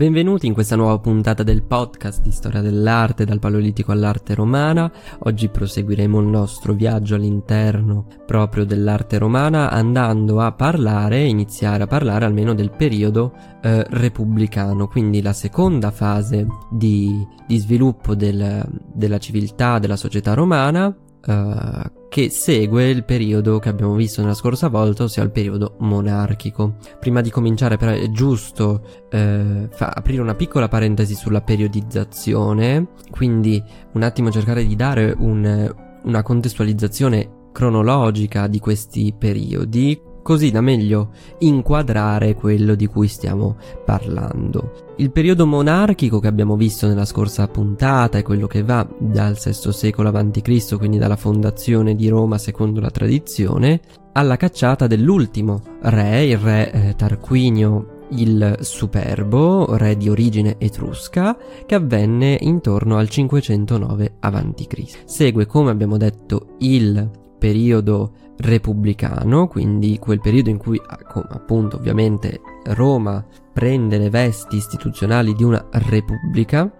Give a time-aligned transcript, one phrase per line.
[0.00, 4.90] Benvenuti in questa nuova puntata del podcast di storia dell'arte dal Paleolitico all'arte romana.
[5.24, 12.24] Oggi proseguiremo il nostro viaggio all'interno proprio dell'arte romana andando a parlare, iniziare a parlare
[12.24, 19.78] almeno del periodo eh, repubblicano, quindi la seconda fase di, di sviluppo del, della civiltà,
[19.78, 25.22] della società romana Uh, che segue il periodo che abbiamo visto nella scorsa volta, ossia
[25.22, 26.76] il periodo monarchico.
[26.98, 33.62] Prima di cominciare però è giusto uh, fa- aprire una piccola parentesi sulla periodizzazione, quindi
[33.92, 35.72] un attimo cercare di dare un,
[36.02, 44.88] una contestualizzazione cronologica di questi periodi così da meglio inquadrare quello di cui stiamo parlando.
[44.96, 49.72] Il periodo monarchico che abbiamo visto nella scorsa puntata è quello che va dal VI
[49.72, 53.80] secolo a.C., quindi dalla fondazione di Roma secondo la tradizione,
[54.12, 61.74] alla cacciata dell'ultimo re, il re eh, Tarquinio il Superbo, re di origine etrusca, che
[61.74, 65.02] avvenne intorno al 509 a.C.
[65.04, 67.08] Segue, come abbiamo detto, il
[67.40, 75.42] periodo repubblicano, quindi quel periodo in cui appunto ovviamente Roma prende le vesti istituzionali di
[75.42, 76.72] una repubblica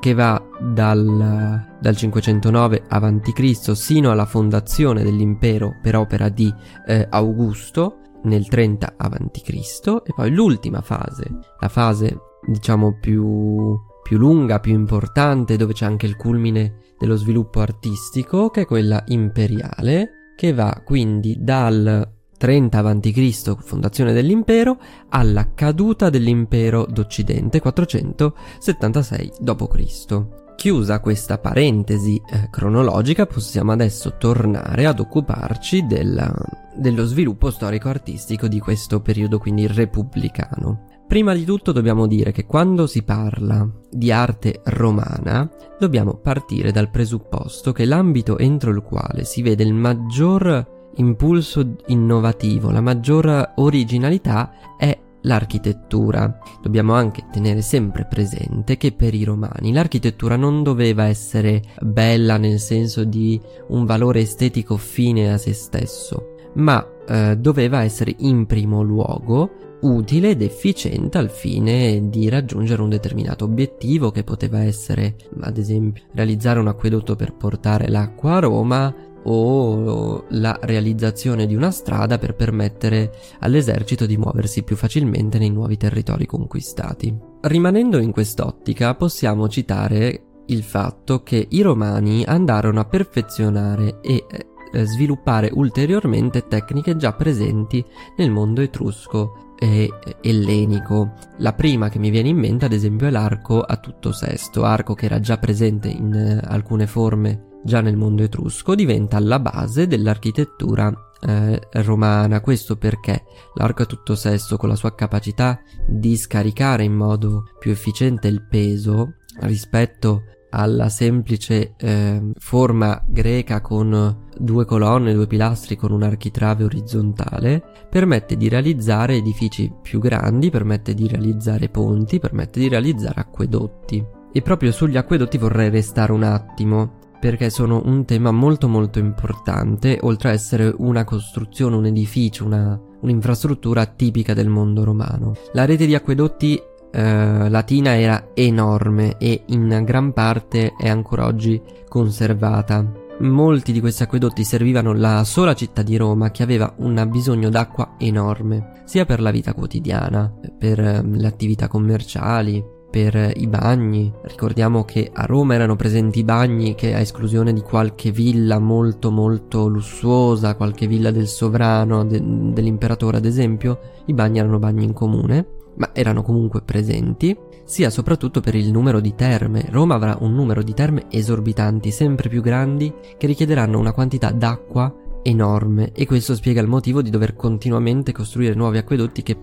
[0.00, 3.76] che va dal, dal 509 a.C.
[3.76, 6.52] sino alla fondazione dell'impero per opera di
[6.86, 10.02] eh, Augusto nel 30 a.C.
[10.04, 11.24] e poi l'ultima fase,
[11.60, 17.60] la fase diciamo più, più lunga, più importante, dove c'è anche il culmine dello sviluppo
[17.60, 26.10] artistico, che è quella imperiale, che va quindi dal 30 a.C., fondazione dell'impero, alla caduta
[26.10, 30.24] dell'impero d'Occidente, 476 d.C.
[30.56, 36.32] Chiusa questa parentesi eh, cronologica, possiamo adesso tornare ad occuparci della,
[36.74, 40.95] dello sviluppo storico-artistico di questo periodo, quindi repubblicano.
[41.06, 45.48] Prima di tutto dobbiamo dire che quando si parla di arte romana
[45.78, 52.70] dobbiamo partire dal presupposto che l'ambito entro il quale si vede il maggior impulso innovativo,
[52.70, 56.38] la maggior originalità è l'architettura.
[56.60, 62.58] Dobbiamo anche tenere sempre presente che per i romani l'architettura non doveva essere bella nel
[62.58, 68.82] senso di un valore estetico fine a se stesso, ma eh, doveva essere in primo
[68.82, 69.50] luogo
[69.80, 76.04] utile ed efficiente al fine di raggiungere un determinato obiettivo che poteva essere ad esempio
[76.12, 78.94] realizzare un acquedotto per portare l'acqua a Roma
[79.28, 85.76] o la realizzazione di una strada per permettere all'esercito di muoversi più facilmente nei nuovi
[85.76, 87.14] territori conquistati.
[87.40, 94.46] Rimanendo in quest'ottica possiamo citare il fatto che i romani andarono a perfezionare e eh,
[94.72, 97.84] sviluppare ulteriormente tecniche già presenti
[98.16, 99.90] nel mondo etrusco e
[100.20, 101.12] ellenico.
[101.38, 104.94] La prima che mi viene in mente, ad esempio, è l'arco a tutto sesto, arco
[104.94, 109.86] che era già presente in eh, alcune forme già nel mondo etrusco, diventa la base
[109.86, 112.40] dell'architettura eh, romana.
[112.40, 113.24] Questo perché
[113.54, 118.46] l'arco a tutto sesto, con la sua capacità di scaricare in modo più efficiente il
[118.46, 120.22] peso rispetto
[120.56, 128.36] alla semplice eh, forma greca con due colonne, due pilastri con un architrave orizzontale, permette
[128.36, 134.04] di realizzare edifici più grandi, permette di realizzare ponti, permette di realizzare acquedotti.
[134.32, 139.98] E proprio sugli acquedotti vorrei restare un attimo, perché sono un tema molto molto importante,
[140.02, 145.34] oltre a essere una costruzione, un edificio, una, un'infrastruttura tipica del mondo romano.
[145.52, 146.60] La rete di acquedotti
[146.96, 152.90] eh, latina era enorme e in gran parte è ancora oggi conservata.
[153.18, 157.96] Molti di questi acquedotti servivano la sola città di Roma che aveva un bisogno d'acqua
[157.98, 164.10] enorme, sia per la vita quotidiana, per ehm, le attività commerciali, per i bagni.
[164.22, 169.10] Ricordiamo che a Roma erano presenti i bagni che a esclusione di qualche villa molto
[169.10, 174.94] molto lussuosa, qualche villa del sovrano, de- dell'imperatore ad esempio, i bagni erano bagni in
[174.94, 179.66] comune ma erano comunque presenti, sia soprattutto per il numero di terme.
[179.70, 184.94] Roma avrà un numero di terme esorbitanti, sempre più grandi, che richiederanno una quantità d'acqua
[185.22, 189.36] enorme e questo spiega il motivo di dover continuamente costruire nuovi acquedotti che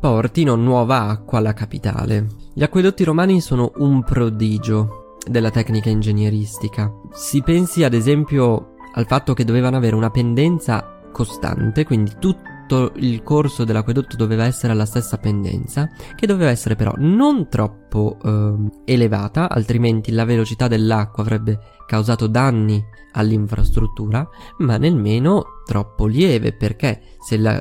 [0.00, 2.26] portino nuova acqua alla capitale.
[2.52, 6.92] Gli acquedotti romani sono un prodigio della tecnica ingegneristica.
[7.12, 12.92] Si pensi ad esempio al fatto che dovevano avere una pendenza costante, quindi tutto tutto
[12.98, 18.92] il corso dell'acquedotto doveva essere alla stessa pendenza, che doveva essere però non troppo eh,
[18.92, 22.80] elevata, altrimenti la velocità dell'acqua avrebbe causato danni
[23.12, 24.28] all'infrastruttura,
[24.58, 27.60] ma nemmeno troppo lieve, perché se la,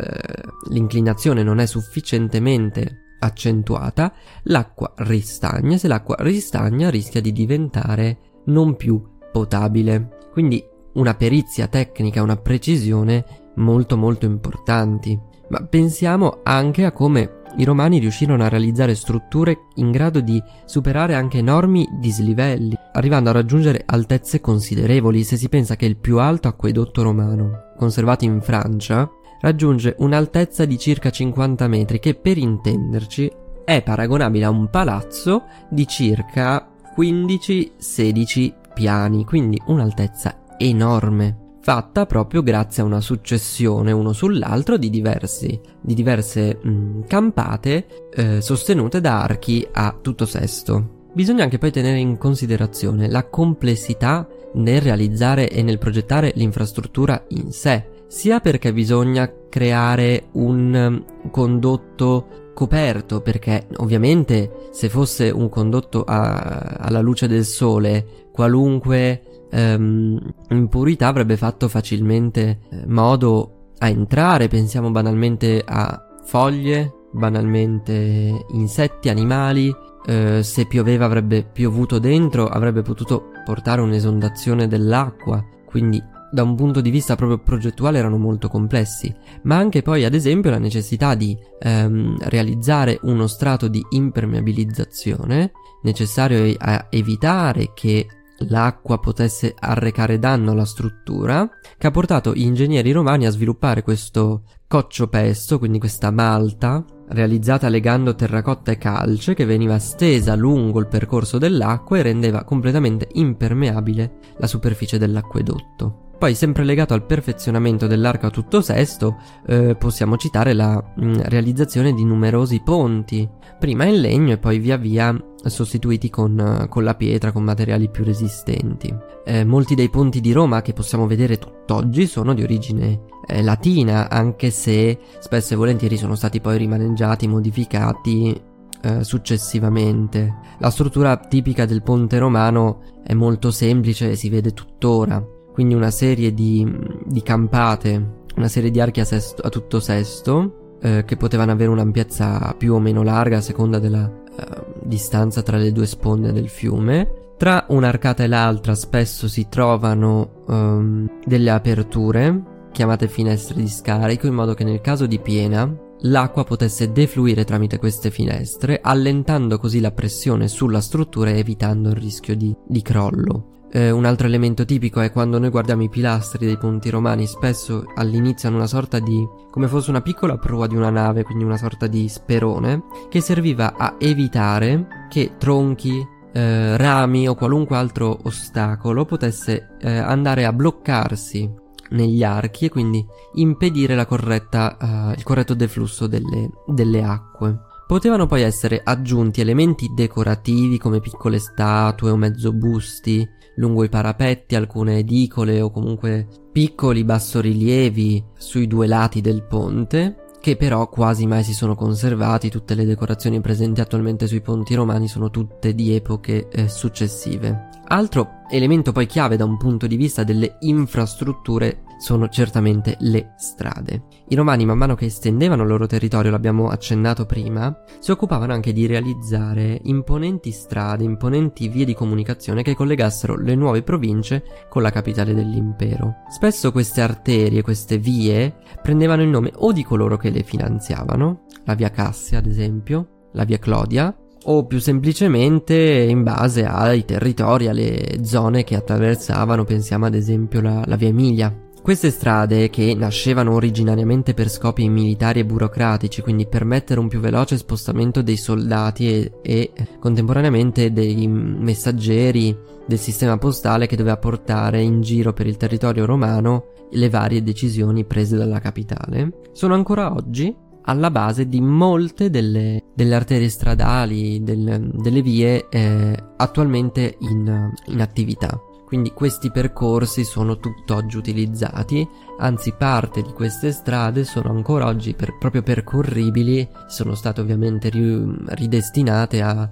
[0.69, 4.13] l'inclinazione non è sufficientemente accentuata,
[4.43, 9.01] l'acqua ristagna, se l'acqua ristagna rischia di diventare non più
[9.31, 10.17] potabile.
[10.31, 10.63] Quindi
[10.93, 15.19] una perizia tecnica, una precisione molto molto importanti.
[15.49, 21.15] Ma pensiamo anche a come i romani riuscirono a realizzare strutture in grado di superare
[21.15, 26.47] anche enormi dislivelli, arrivando a raggiungere altezze considerevoli se si pensa che il più alto
[26.47, 29.09] acquedotto romano, conservato in Francia,
[29.41, 33.31] raggiunge un'altezza di circa 50 metri che per intenderci
[33.65, 42.83] è paragonabile a un palazzo di circa 15-16 piani, quindi un'altezza enorme fatta proprio grazie
[42.83, 49.67] a una successione uno sull'altro di, diversi, di diverse mh, campate eh, sostenute da archi
[49.71, 50.97] a tutto sesto.
[51.11, 57.51] Bisogna anche poi tenere in considerazione la complessità nel realizzare e nel progettare l'infrastruttura in
[57.51, 66.77] sé, sia perché bisogna creare un condotto coperto, perché ovviamente se fosse un condotto a,
[66.79, 74.91] alla luce del sole, qualunque ehm, impurità avrebbe fatto facilmente eh, modo a entrare, pensiamo
[74.91, 79.73] banalmente a foglie, banalmente insetti, animali,
[80.05, 86.81] eh, se pioveva avrebbe piovuto dentro, avrebbe potuto portare un'esondazione dell'acqua, quindi da un punto
[86.81, 89.13] di vista proprio progettuale erano molto complessi,
[89.43, 96.53] ma anche poi ad esempio la necessità di ehm, realizzare uno strato di impermeabilizzazione necessario
[96.57, 98.05] a evitare che
[98.47, 104.43] l'acqua potesse arrecare danno alla struttura, che ha portato gli ingegneri romani a sviluppare questo
[104.67, 110.87] coccio pesto, quindi questa malta, realizzata legando terracotta e calce, che veniva stesa lungo il
[110.87, 116.08] percorso dell'acqua e rendeva completamente impermeabile la superficie dell'acquedotto.
[116.19, 121.13] Poi, sempre legato al perfezionamento dell'arco a tutto sesto, eh, possiamo citare la mh, mm,
[121.23, 123.27] realizzazione di numerosi ponti,
[123.57, 128.03] prima in legno e poi via via sostituiti con, con la pietra, con materiali più
[128.03, 128.93] resistenti.
[129.23, 134.09] Eh, molti dei ponti di Roma che possiamo vedere tutt'oggi sono di origine eh, latina,
[134.09, 138.37] anche se spesso e volentieri sono stati poi rimaneggiati, modificati
[138.81, 140.35] eh, successivamente.
[140.57, 145.91] La struttura tipica del ponte romano è molto semplice e si vede tuttora quindi una
[145.91, 146.65] serie di,
[147.05, 151.69] di campate, una serie di archi a, sesto, a tutto sesto, eh, che potevano avere
[151.69, 156.49] un'ampiezza più o meno larga a seconda della eh, distanza tra le due sponde del
[156.49, 157.13] fiume.
[157.37, 164.33] Tra un'arcata e l'altra spesso si trovano um, delle aperture, chiamate finestre di scarico, in
[164.33, 169.91] modo che nel caso di piena l'acqua potesse defluire tramite queste finestre, allentando così la
[169.91, 173.58] pressione sulla struttura e evitando il rischio di, di crollo.
[173.71, 177.83] Eh, un altro elemento tipico è quando noi guardiamo i pilastri dei ponti romani, spesso
[177.95, 181.57] all'inizio hanno una sorta di come fosse una piccola prua di una nave, quindi una
[181.57, 189.05] sorta di sperone, che serviva a evitare che tronchi, eh, rami o qualunque altro ostacolo
[189.05, 196.07] potesse eh, andare a bloccarsi negli archi e quindi impedire corretta, uh, il corretto deflusso
[196.07, 197.61] delle, delle acque.
[197.87, 203.27] Potevano poi essere aggiunti elementi decorativi come piccole statue o mezzo busti,
[203.59, 210.55] lungo i parapetti, alcune edicole o comunque piccoli bassorilievi sui due lati del ponte, che
[210.55, 215.29] però quasi mai si sono conservati, tutte le decorazioni presenti attualmente sui ponti romani sono
[215.29, 217.67] tutte di epoche eh, successive.
[217.87, 224.03] Altro elemento poi chiave da un punto di vista delle infrastrutture sono certamente le strade.
[224.29, 228.71] I romani man mano che estendevano il loro territorio, l'abbiamo accennato prima, si occupavano anche
[228.71, 234.91] di realizzare imponenti strade, imponenti vie di comunicazione che collegassero le nuove province con la
[234.91, 236.23] capitale dell'impero.
[236.29, 241.75] Spesso queste arterie, queste vie, prendevano il nome o di coloro che le finanziavano, la
[241.75, 248.19] via Cassia ad esempio, la via Clodia, o più semplicemente in base ai territori, alle
[248.23, 251.53] zone che attraversavano, pensiamo ad esempio la, la via Emilia,
[251.89, 257.57] queste strade, che nascevano originariamente per scopi militari e burocratici, quindi permettere un più veloce
[257.57, 262.55] spostamento dei soldati e, e contemporaneamente dei messaggeri
[262.85, 268.05] del sistema postale che doveva portare in giro per il territorio romano le varie decisioni
[268.05, 274.91] prese dalla capitale, sono ancora oggi alla base di molte delle, delle arterie stradali, del,
[274.93, 278.61] delle vie eh, attualmente in, in attività.
[278.89, 282.07] Quindi questi percorsi sono tutt'oggi utilizzati,
[282.39, 288.19] anzi parte di queste strade sono ancora oggi per, proprio percorribili, sono state ovviamente ri,
[288.47, 289.71] ridestinate a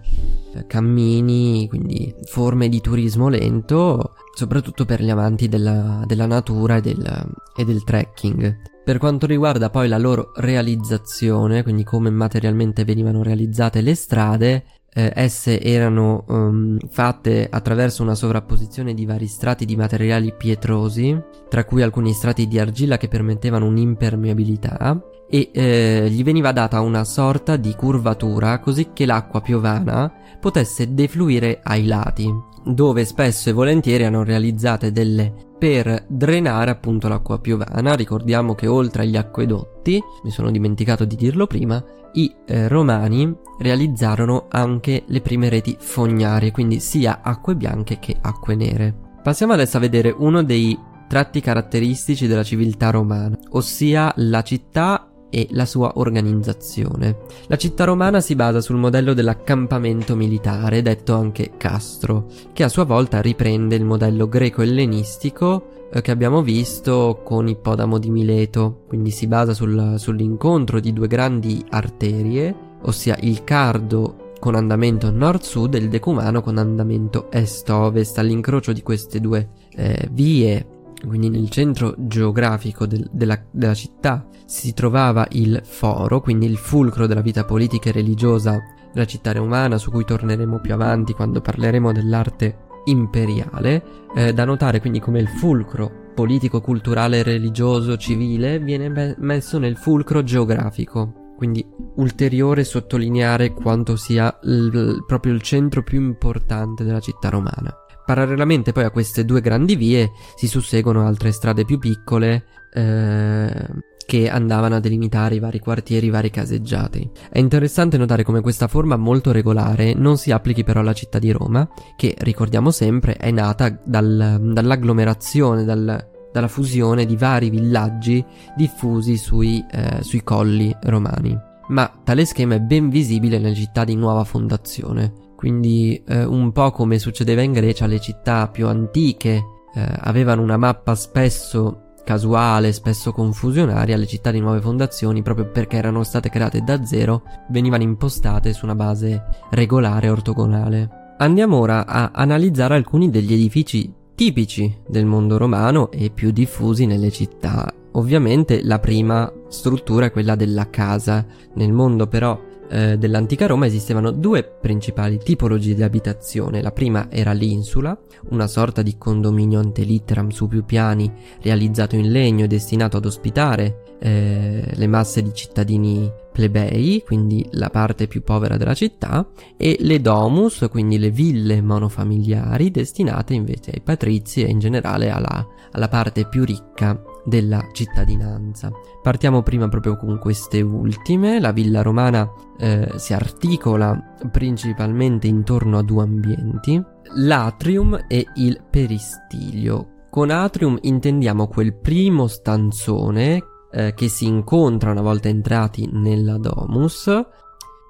[0.67, 7.27] cammini, quindi forme di turismo lento, soprattutto per gli amanti della, della natura e del,
[7.55, 8.55] e del trekking.
[8.85, 14.63] Per quanto riguarda poi la loro realizzazione, quindi come materialmente venivano realizzate le strade,
[14.97, 21.15] eh, esse erano um, fatte attraverso una sovrapposizione di vari strati di materiali pietrosi,
[21.47, 24.99] tra cui alcuni strati di argilla che permettevano un'impermeabilità,
[25.29, 31.59] e eh, gli veniva data una sorta di curvatura così che l'acqua piovana potesse defluire
[31.61, 32.33] ai lati,
[32.65, 37.95] dove spesso e volentieri erano realizzate delle per drenare appunto l'acqua piovana.
[37.95, 41.83] Ricordiamo che oltre agli acquedotti, mi sono dimenticato di dirlo prima,
[42.13, 48.55] i eh, romani realizzarono anche le prime reti fognarie, quindi sia acque bianche che acque
[48.55, 48.95] nere.
[49.21, 55.47] Passiamo adesso a vedere uno dei tratti caratteristici della civiltà romana, ossia la città e
[55.51, 57.17] la sua organizzazione.
[57.47, 62.83] La città romana si basa sul modello dell'accampamento militare, detto anche castro, che a sua
[62.85, 69.27] volta riprende il modello greco-ellenistico eh, che abbiamo visto con Ippodamo di Mileto, quindi si
[69.27, 75.89] basa sul, sull'incontro di due grandi arterie, ossia il Cardo con andamento nord-sud e il
[75.89, 78.17] Decumano con andamento est-ovest.
[78.19, 80.65] All'incrocio di queste due eh, vie
[81.05, 87.05] quindi nel centro geografico del, della, della, città si trovava il foro, quindi il fulcro
[87.05, 88.59] della vita politica e religiosa
[88.91, 93.83] della città romana, su cui torneremo più avanti quando parleremo dell'arte imperiale,
[94.15, 99.77] eh, da notare quindi come il fulcro politico, culturale, religioso, civile viene be- messo nel
[99.77, 101.33] fulcro geografico.
[101.37, 101.63] Quindi
[101.97, 107.71] ulteriore sottolineare quanto sia l- proprio il centro più importante della città romana.
[108.07, 113.67] Parallelamente poi a queste due grandi vie si susseguono altre strade più piccole eh,
[114.05, 117.11] che andavano a delimitare i vari quartieri, i vari caseggiati.
[117.29, 121.31] È interessante notare come questa forma molto regolare non si applichi però alla città di
[121.31, 128.23] Roma, che ricordiamo sempre è nata dal, dall'agglomerazione, dal, dalla fusione di vari villaggi
[128.55, 131.37] diffusi sui, eh, sui colli romani.
[131.67, 136.71] Ma tale schema è ben visibile nelle città di nuova fondazione, quindi eh, un po'
[136.71, 143.11] come succedeva in Grecia, le città più antiche eh, avevano una mappa spesso casuale, spesso
[143.11, 148.51] confusionaria, le città di nuove fondazioni, proprio perché erano state create da zero, venivano impostate
[148.51, 151.15] su una base regolare ortogonale.
[151.19, 157.11] Andiamo ora a analizzare alcuni degli edifici tipici del mondo romano e più diffusi nelle
[157.11, 157.71] città.
[157.91, 161.23] Ovviamente la prima struttura è quella della casa.
[161.53, 162.39] Nel mondo però
[162.69, 166.61] eh, dell'antica Roma esistevano due principali tipologie di abitazione.
[166.61, 167.97] La prima era l'insula,
[168.29, 173.83] una sorta di condominio antelitteram su più piani realizzato in legno e destinato ad ospitare
[173.99, 179.99] eh, le masse di cittadini plebei, quindi la parte più povera della città, e le
[180.01, 186.27] domus, quindi le ville monofamiliari destinate invece ai patrizi e in generale alla, alla parte
[186.27, 188.71] più ricca della cittadinanza.
[189.01, 191.41] Partiamo prima proprio con queste ultime.
[191.41, 192.25] La villa romana
[192.57, 196.81] eh, si articola principalmente intorno a due ambienti,
[197.15, 200.05] l'atrium e il peristilio.
[200.09, 207.11] Con atrium intendiamo quel primo stanzone eh, che si incontra una volta entrati nella domus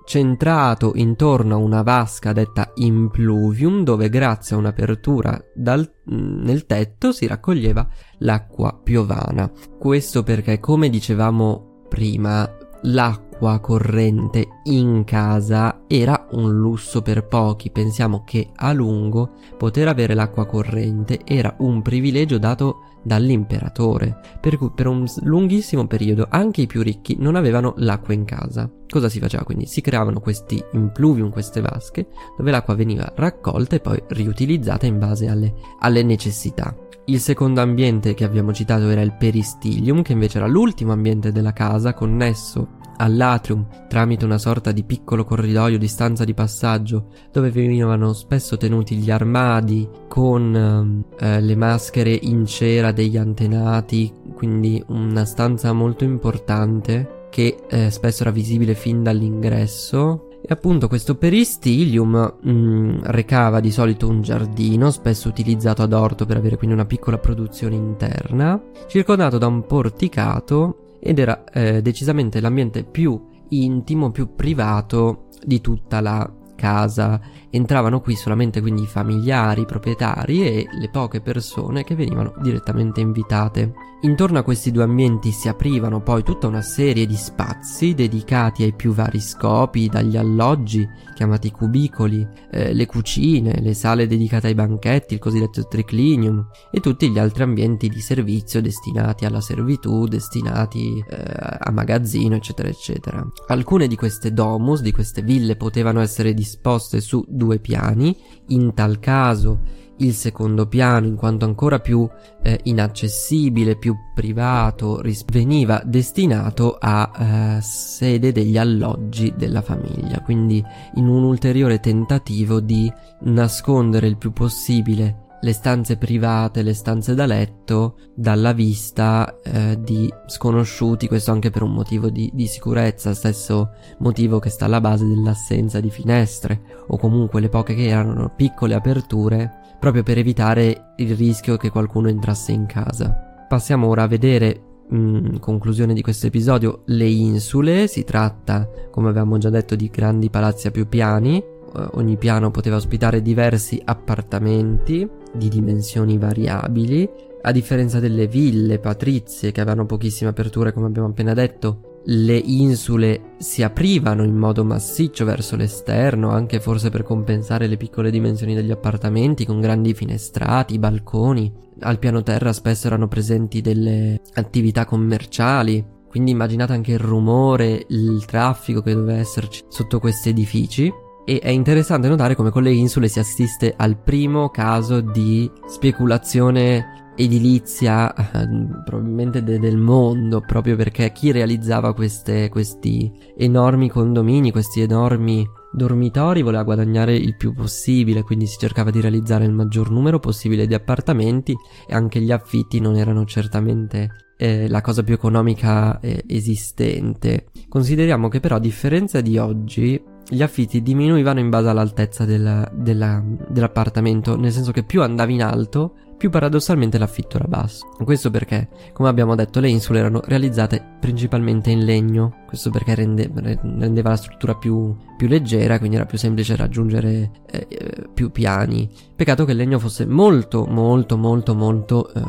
[0.08, 7.28] centrato intorno a una vasca detta impluvium dove grazie a un'apertura dal, nel tetto si
[7.28, 7.86] raccoglieva
[8.20, 9.52] l'acqua piovana.
[9.78, 12.50] Questo perché come dicevamo prima
[12.84, 17.70] l'acqua corrente in casa era un lusso per pochi.
[17.70, 24.72] Pensiamo che a lungo poter avere l'acqua corrente era un privilegio dato dall'imperatore, per cui
[24.76, 28.70] per un lunghissimo periodo anche i più ricchi non avevano l'acqua in casa.
[28.88, 29.66] Cosa si faceva quindi?
[29.66, 35.28] Si creavano questi impluvium, queste vasche, dove l'acqua veniva raccolta e poi riutilizzata in base
[35.28, 36.76] alle, alle necessità.
[37.06, 41.54] Il secondo ambiente che abbiamo citato era il peristilium, che invece era l'ultimo ambiente della
[41.54, 48.14] casa, connesso all'atrium tramite una sorta di piccolo corridoio di stanza di passaggio dove venivano
[48.14, 55.72] spesso tenuti gli armadi con eh, le maschere in cera degli antenati, quindi una stanza
[55.74, 60.24] molto importante che eh, spesso era visibile fin dall'ingresso.
[60.42, 66.26] E appunto questo peristilium mh, mm, recava di solito un giardino, spesso utilizzato ad orto
[66.26, 72.42] per avere quindi una piccola produzione interna, circondato da un porticato ed era eh, decisamente
[72.42, 77.22] l'ambiente più intimo, più privato di tutta la casa.
[77.50, 83.00] Entravano qui solamente quindi i familiari, i proprietari e le poche persone che venivano direttamente
[83.00, 83.72] invitate.
[84.02, 88.74] Intorno a questi due ambienti si aprivano poi tutta una serie di spazi dedicati ai
[88.74, 95.16] più vari scopi, dagli alloggi, chiamati cubicoli, eh, le cucine, le sale dedicate ai banchetti,
[95.16, 101.18] il cosiddetto triclinium, e tutti gli altri ambienti di servizio destinati alla servitù, destinati eh,
[101.58, 103.28] a magazzino, eccetera, eccetera.
[103.48, 108.16] Alcune di queste domus, di queste ville, potevano essere disposte su due piani,
[108.48, 109.60] in tal caso
[109.98, 112.08] il secondo piano, in quanto ancora più
[112.44, 120.64] eh, inaccessibile, più privato, ris- veniva destinato a eh, sede degli alloggi della famiglia, quindi
[120.96, 127.26] in un ulteriore tentativo di nascondere il più possibile le stanze private, le stanze da
[127.26, 133.72] letto dalla vista eh, di sconosciuti, questo anche per un motivo di, di, sicurezza, stesso
[134.00, 138.74] motivo che sta alla base dell'assenza di finestre o comunque le poche che erano piccole
[138.74, 143.46] aperture proprio per evitare il rischio che qualcuno entrasse in casa.
[143.48, 149.38] Passiamo ora a vedere in conclusione di questo episodio le insule, si tratta come avevamo
[149.38, 151.44] già detto di grandi palazzi a più piani,
[151.78, 157.10] eh, ogni piano poteva ospitare diversi appartamenti di dimensioni variabili,
[157.42, 163.34] a differenza delle ville patrizie che avevano pochissime aperture come abbiamo appena detto, le insule
[163.38, 168.72] si aprivano in modo massiccio verso l'esterno, anche forse per compensare le piccole dimensioni degli
[168.72, 171.52] appartamenti con grandi finestrati, balconi.
[171.82, 178.24] Al piano terra spesso erano presenti delle attività commerciali, quindi immaginate anche il rumore, il
[178.26, 180.92] traffico che doveva esserci sotto questi edifici.
[181.30, 187.12] E è interessante notare come con le insule si assiste al primo caso di speculazione
[187.18, 188.48] edilizia eh,
[188.86, 196.44] probabilmente de- del mondo proprio perché chi realizzava queste, questi enormi condomini, questi enormi dormitori
[196.44, 200.76] voleva guadagnare il più possibile quindi si cercava di realizzare il maggior numero possibile di
[200.76, 201.54] appartamenti
[201.86, 207.48] e anche gli affitti non erano certamente eh, la cosa più economica eh, esistente.
[207.68, 213.24] Consideriamo che però a differenza di oggi gli affitti diminuivano in base all'altezza della, della,
[213.48, 217.88] dell'appartamento nel senso che più andavi in alto più paradossalmente l'affitto era basso.
[218.04, 223.30] Questo perché, come abbiamo detto, le insule erano realizzate principalmente in legno, questo perché rende,
[223.34, 228.90] rendeva la struttura più, più, leggera, quindi era più semplice raggiungere eh, eh, più piani.
[229.16, 232.22] Peccato che il legno fosse molto, molto, molto, molto eh,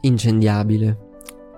[0.00, 0.98] incendiabile.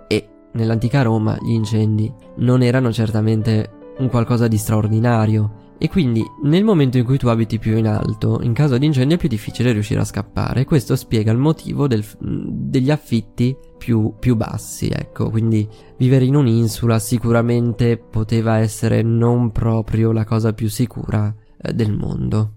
[0.09, 6.65] E nell'antica Roma gli incendi non erano certamente un qualcosa di straordinario e quindi nel
[6.65, 9.73] momento in cui tu abiti più in alto, in caso di incendio è più difficile
[9.73, 10.65] riuscire a scappare.
[10.65, 15.31] Questo spiega il motivo del, degli affitti più, più bassi, ecco.
[15.31, 21.93] Quindi vivere in un'insula sicuramente poteva essere non proprio la cosa più sicura eh, del
[21.93, 22.53] mondo.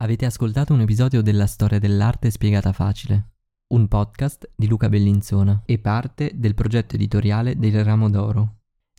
[0.00, 3.30] Avete ascoltato un episodio della storia dell'arte spiegata facile,
[3.74, 8.57] un podcast di Luca Bellinzona e parte del progetto editoriale del Ramo d'Oro.